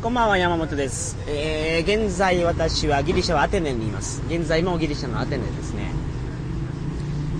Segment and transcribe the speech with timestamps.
[0.00, 1.16] こんばんは、山本です。
[1.26, 4.22] えー、現在私はギリシャはアテネにいます。
[4.28, 5.90] 現在もギリシャのアテネですね。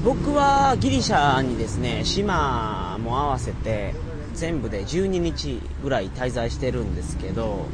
[0.04, 3.94] 僕はギリシャにですね、島も合わせて
[4.34, 7.66] 全部で12日ぐらい滞在してるんですけど、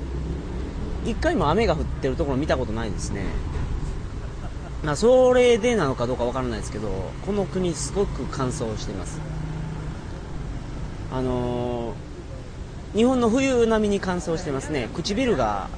[1.07, 3.23] 一回も雨が降ってるところ見たことないですね。
[4.85, 6.91] まあ、それでなのかどうかわからないですけど、
[7.25, 9.19] この国すごく乾燥してます。
[11.11, 12.14] あのー
[12.95, 14.89] 日本の冬並みに乾燥してますね。
[14.95, 15.69] 唇が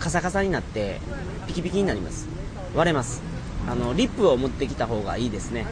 [0.00, 0.98] カサカサになって
[1.46, 2.28] ピキピキになります。
[2.74, 3.22] 割れます。
[3.68, 5.66] あのリップを持ってきた方がいいですね。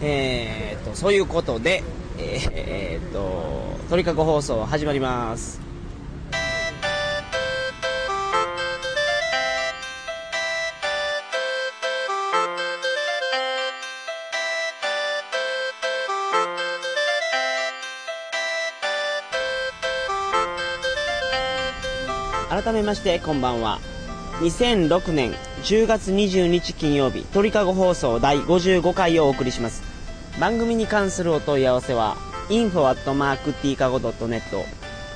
[0.00, 1.82] えー、っとそういうことで
[2.18, 5.69] えー、っと鳥かご放送始まります。
[22.50, 23.78] 改めましてこんばんは。
[24.40, 25.30] 2006年
[25.62, 29.84] 10月20日金曜日鳥かご放送第55回をお送りします。
[30.40, 32.16] 番組に関するお問い合わせは
[32.48, 34.64] info.tkago.net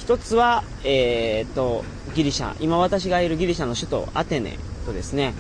[0.06, 1.84] 1つは、えー、と、
[2.15, 5.34] ギリシャ、今私がいるギリシャの首都アテネとですね、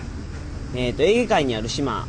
[0.74, 2.06] えー、と、エーゲ海にある島、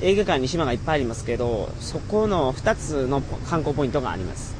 [0.00, 4.54] エーゲ海に島がいっぱいありますけど、そこの2つの観光ポイントがあります。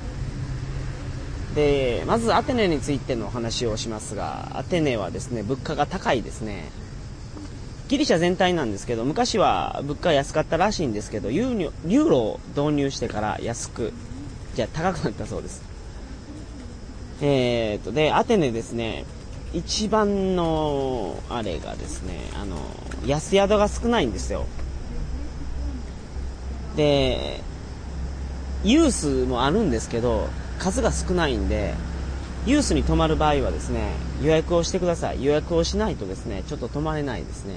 [1.55, 6.71] で、まずアテネについてのお話をしますが、アテネはですね、物価が高いですね。
[7.93, 13.93] ギリシャ全体なんですけど、昔は物価安かったらしいんですけど、ユーユーロを導入してから安く、
[14.55, 15.63] じゃあ高くなったそうです。
[17.21, 19.05] えーと、で、アテネですね、
[19.53, 22.57] 一番の、あれがですね、あの、
[23.07, 24.47] 安宿が少ないんですよ。
[26.79, 27.43] で、
[28.65, 31.75] ユースもあるんですけど、数が少ないんで、
[32.47, 33.91] ユースに泊まる場合はですね、
[34.23, 35.23] 予約をしてください。
[35.23, 37.57] 予約をしないとですね、ちょっと泊まれないですね。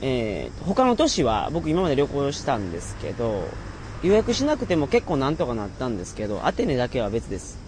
[0.00, 3.44] えー、他の都市は僕今まで旅行したんですけど、
[4.02, 7.58] 予約しなくても結構なんとかなったんですけど、アテネだけは別です。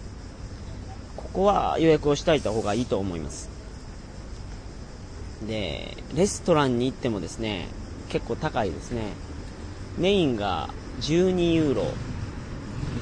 [1.17, 3.49] ここは予約をしておいた方がいいと思います。
[5.47, 7.67] で、レストランに行ってもですね、
[8.09, 9.13] 結構高いですね。
[9.97, 10.69] メインが
[11.01, 11.85] 12ユーロ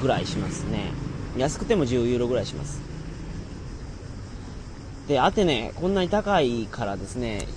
[0.02, 0.92] ぐらいしますね。
[1.38, 2.82] 安くても10ユーロぐらいします。
[5.08, 7.48] で、アテネ、こんなに高いからですね、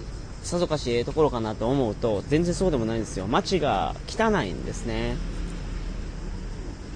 [0.42, 3.26] さぞかしええところかなと思うと、全然そうでもないんですよ。
[3.26, 5.16] 街が汚いんですね。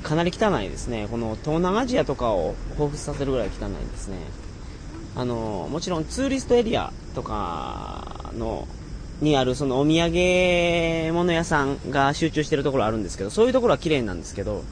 [0.02, 1.08] かなり汚いですね。
[1.10, 4.18] この東南アジアとかを彷彿させるぐらい汚いんですね。
[5.16, 8.68] あの、もちろんツーリストエリアとかの、
[9.20, 14.62] にあるそのお土産物屋さんが集中してるところあるんですけど、そういうところは綺麗なんですけど、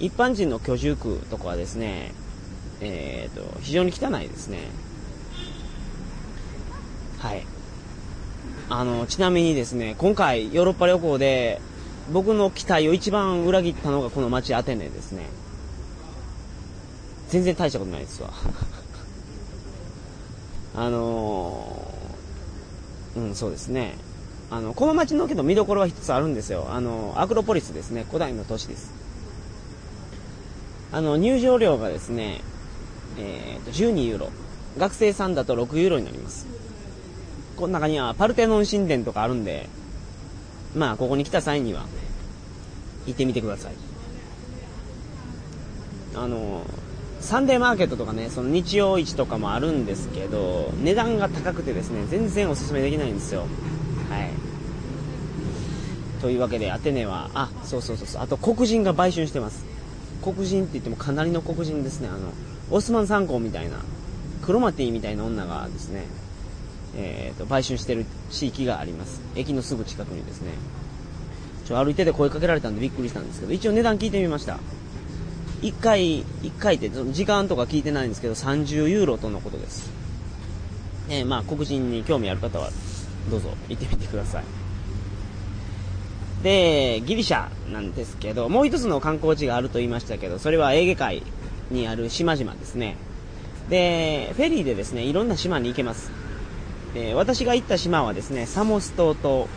[0.00, 2.12] 一般人の居住区とかはですね、
[2.80, 4.58] えー、と、非常に汚いですね。
[7.18, 7.44] はい。
[8.70, 11.60] あの、ちなみにですね、今回ヨーロッパ旅行で
[12.12, 15.26] 僕の期待を一番裏切ったのがこの街アテネですね。
[17.28, 18.30] 全然大したことないですわ。
[20.76, 23.96] あのー、うん、そうですね。
[24.50, 26.66] あの、この街のけど見どころは一つあるんですよ。
[26.70, 28.04] あの、アクロポリスですね。
[28.06, 28.92] 古代の都市です。
[30.92, 32.40] あの、入場料がですね、
[33.18, 34.30] えー、と、12ユーロ。
[34.78, 36.46] 学生さんだと6ユーロになります。
[37.58, 39.68] この中にはパルテノン神殿とかあるんで、
[40.76, 41.86] まあ、ここに来た際には、
[43.06, 43.72] 行ってみてください。
[46.14, 46.62] あの、
[47.20, 53.40] サンデーマーケットとかね、その日曜市とかもあるんですけど、値段が高くてですね、全然おすすめできないんですよ。
[53.40, 54.30] はい。
[56.22, 59.64] というわけで、アテネは、あ、そうそうそうそう、あと黒人が売春してます。
[60.22, 62.08] 黒人って言ってもかなりの黒人ですね。
[62.08, 62.18] あの、
[62.70, 63.78] オスマン三皇みたいな、
[64.44, 66.06] クロマティみたいな女がですね、
[66.96, 69.20] えーと、売春してる地域があります。
[69.36, 70.52] 駅のすぐ近くにですね。
[71.66, 74.58] ちょ、歩いてて声かけられたんでびっくりしたんですけど、一応値段聞いてみました。
[75.60, 79.90] 一回、一回って、時間とか聞いてないんですけど、30ユーロとのことです。
[81.08, 82.70] えー、まあ、黒人に興味ある方は、
[83.30, 84.44] どうぞ行ってみてください。
[86.42, 91.22] で、ギリシャなんですけど、もう一つの観光地があると言いましたけど、それはエーゲ海
[91.70, 92.96] にある島々ですね。
[93.68, 96.10] で、フェリーでですね、いろんな島に行けます。
[96.94, 99.48] えー、私が行った島はですね、サモス島と、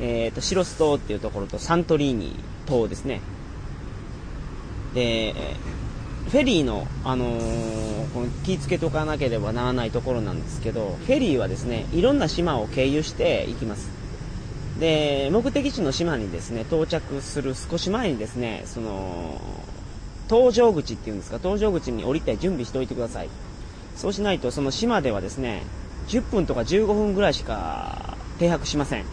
[0.00, 2.36] えっ、と、シロス島っていうところとサントリーニ
[2.66, 3.20] 島ですね。
[4.94, 5.34] で、
[6.30, 13.88] フェリーの、あのー、この気ぃつけとかなければならないところなんですけど、フェリーはですね、いろんな島を経由して行きます。
[14.80, 19.40] で、目的地の島にですね、到着する少し前にですね、その、
[20.28, 23.28] 搭乗口っていうんですか、搭乗口に降りて準備しておいてください。
[23.94, 25.62] そうしないと、その島ではですね、
[26.08, 29.04] 10分とか15分ぐらいしか停泊しません。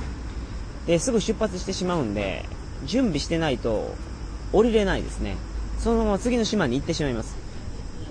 [0.86, 2.46] で、すぐ出発してしまうんで、
[2.86, 3.96] 準備してないと
[4.52, 5.36] 降りれないですね。
[5.80, 7.36] そのまま次の島に行ってしまいます。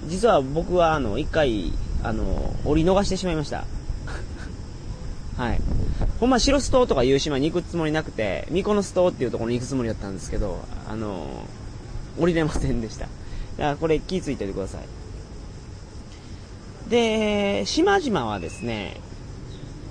[0.07, 3.65] 実は僕は、あの、一回、あの、降り逃してしまいました。
[5.37, 5.61] はい。
[6.19, 10.59] ほんま、白ス島とかいう島に行くつもりなくて、ミコノス島っていうところに行くつもりだったんですけど、
[10.89, 11.47] あの、
[12.19, 13.07] 降りれませんでした。
[13.07, 13.13] だか
[13.59, 15.02] らこれ気ぃついておいてください。
[16.93, 19.01] で、島々はですね、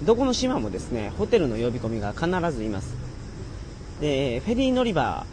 [0.04, 2.94] どこの島もですね、ホテルの呼び込みが必ずいます。
[4.00, 5.26] で、フェリー乗り場、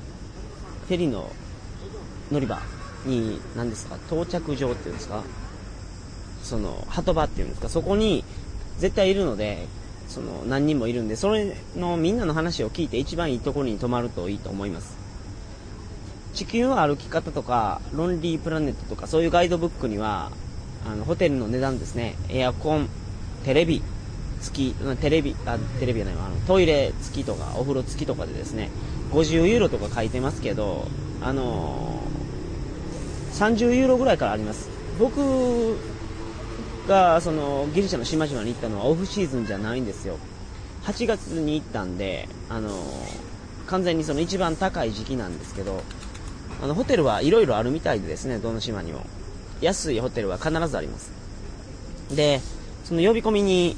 [0.86, 1.30] フェリーの
[2.32, 2.62] 乗り場
[3.04, 5.22] に、何ですか、到着場っていうんですか、
[6.42, 8.24] その、鳩場っていうんですか、そこに
[8.78, 9.66] 絶対いるので、
[10.08, 14.96] その、何人もいるんで、それのみんなの話を聞いて一番いいところに泊まるといいと思います。
[16.32, 20.32] 地球の歩き方とか、ロンリープラネットとか、そういうガイドブックには、
[20.86, 22.88] あの、ホテルの値段ですね、エアコン、
[23.44, 23.82] テレビ、
[24.40, 28.70] 付き、テレビ、あ、テレビじゃない、あの、トイレ付きとか、お風呂付きとかでですね、
[29.12, 30.86] 50ユーロとか書いてますけど、
[31.20, 34.68] あのー、30ユーロぐらいからあります。
[34.98, 35.76] 僕
[36.86, 40.16] が、その、ギリシャの島々に行ったのはオフシーズンじゃないんですよ。
[40.84, 42.72] 8月に行ったんで、あのー、
[43.66, 45.82] 完全にその一番高い時期なんですけど、
[46.62, 49.06] あの、ホテルはいろいろあるみたいでですね、どの島にも。
[49.60, 51.10] 安いホテルは必ずあります。
[52.14, 52.40] で、
[52.84, 53.76] その呼び込みに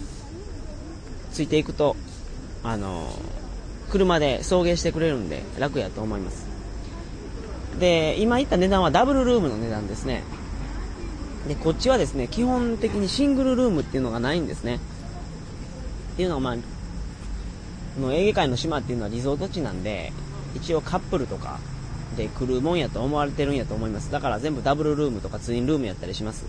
[1.32, 1.96] ついていくと、
[2.62, 3.08] あの
[3.90, 6.46] 車で送迎してくれるんで楽やと思います。
[7.78, 10.22] で、今言った値段はダブルルームの値段ですね。
[11.48, 14.76] で、こっちはですね、基本的にシングルルームっていうのがないんですね。
[14.76, 16.56] っていうのはまあ、
[17.96, 20.12] このエーゲ海の島っていうのはリゾート地なんで、
[20.54, 21.58] 一応カップルとか
[22.16, 24.10] で来るもんやと思われてるんやと思います。
[24.10, 26.44] だから全部ダブルルームとかツインルームやったりします。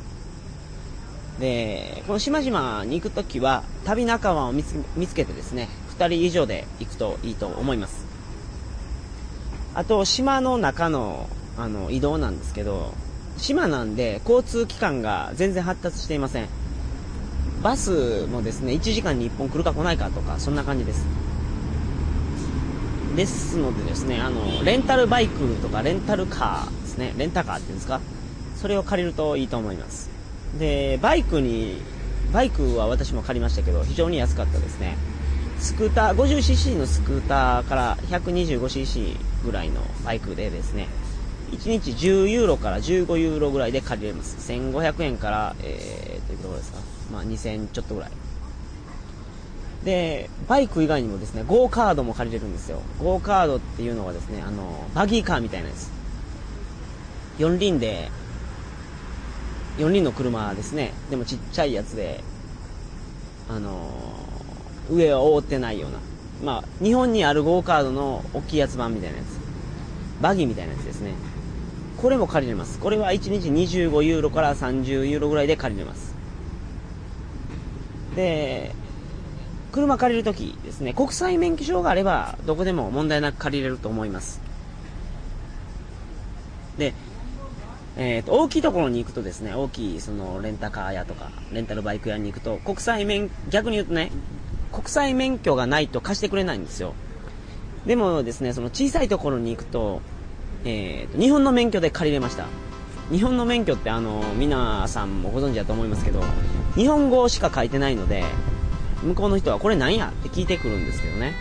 [1.40, 8.06] で、この島々に行くときは、旅仲間を見つ見つけてですね、2人以上で行くといいと思います。
[9.74, 11.28] あと、島の中の、
[11.58, 12.94] あの、移動なんですけど、
[13.38, 16.48] 島なんで、交通機関が全然発達していません。
[17.64, 21.06] バスもですね、1時間に1本来るか来ないかとか、そんな感じです。
[23.16, 28.00] ですのでですね、あの、レンタルバイクとかレンタルカーですね、レンタカーっていうんですか、
[28.56, 30.10] それを借りるといいと思います。
[30.60, 31.82] で、バイクに、
[32.34, 34.96] バイクは私も借りましたけど、非常に安かったですね。
[35.60, 39.16] スクーター、50cc のスクーターから 125cc
[39.46, 40.88] ぐらいのバイクでですね、
[41.52, 44.38] 1日10ユーロから15ユーロぐらいで借りれます。
[44.52, 46.80] 1500円から、えーと、いくらですか？
[47.12, 48.12] まあ2000ちょっとぐらい。
[49.84, 52.82] で、バイク以外にもですね、ゴーカードも借りれるんですよ。
[53.00, 55.90] ゴーカードっていうのはですね、あの、バギーカーみたいなやつ。
[57.40, 58.10] 4輪で
[59.78, 60.94] 4輪の車ですね。
[61.10, 62.24] でもちっちゃいやつで、
[63.50, 63.90] あの、
[64.90, 66.00] 上は覆ってないような。
[66.44, 69.28] まあ、日本にあるゴーカードの大きいやつ版みたいなやつ。
[70.22, 71.14] バギーみたいなやつですね。
[71.98, 72.80] これも借りれます。
[72.80, 76.14] これは1日25ユーロから30ユーロぐらいで借りれます。
[78.16, 78.76] で、
[79.72, 84.42] 車借りるときですね、国際免許証があれば、どこでも問題なく借りれると思います。
[86.78, 86.94] で、
[87.98, 94.12] えっ、ー、と、大きいところに行くとですね、大きい、その、レンタカー屋とか、レンタルバイク屋に行くと、国際免、逆に言うとね、
[94.72, 96.94] 国際免許がないと貸してくれないんですよ。
[97.86, 100.02] でもですね、その小さいところに行くと、
[100.64, 102.46] えっ、ー、と、日本の免許で借りれました。
[103.12, 106.24] 日本の免許ってあの、皆さんもご存知だと思いますけど、
[106.76, 108.24] 日本語しか書いてないので、
[109.04, 111.34] 向こうの人はこれ何やって聞いてくるんですけどね。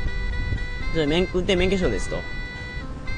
[0.93, 2.17] それ運転免許証ですと。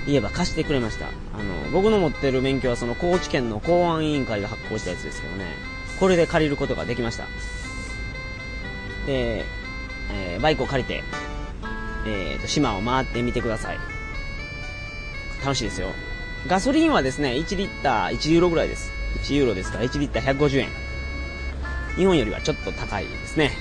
[0.07, 1.07] 言えば貸してくれました。
[1.07, 5.47] あの、僕の持ってる免許はその高知県の公安委員会が発行したやつですけどね、
[6.01, 7.25] これで借りることができました。
[9.07, 9.45] で、
[10.13, 11.05] えー、バイクを借りて、
[12.07, 13.79] えーと、島を回ってみてください。
[15.43, 15.89] 楽しいですよ。
[16.49, 18.91] ガソリンはですね、1リッター1ユーロぐらいです。
[19.23, 20.69] 1ユーロですから1リッター150円。
[21.97, 23.53] 日本よりはちょっと高いですね。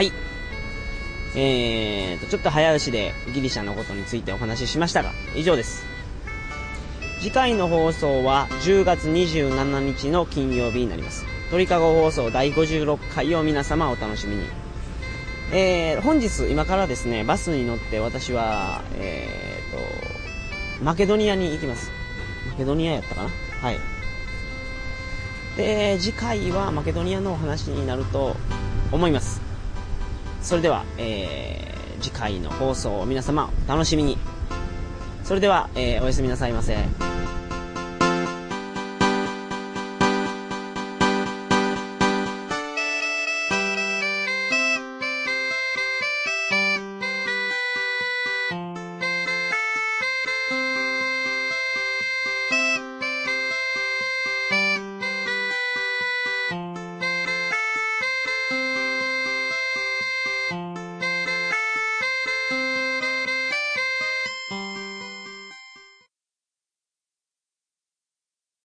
[0.00, 0.12] はい。
[1.36, 5.84] えーと、ちょっと早押しでギリシャのことについてお話ししましたが、以上です。
[7.20, 11.26] 次回の放送は10月27日の金曜日になります。
[11.50, 14.46] 鳥かご放送第56回を皆様お楽しみに。
[15.52, 21.90] えー、本日、今からですね、バスに乗って私は、えーと、マケドニアに行きます。
[22.48, 23.30] マケドニアやったかな？
[23.60, 23.78] はい。
[25.58, 28.34] で、次回はマケドニアのお話になると
[28.92, 29.49] 思います。
[30.40, 34.18] それでは、えー、次回の放送を皆様お楽しみに。
[35.22, 37.09] それでは、えー、おやすみなさいませ。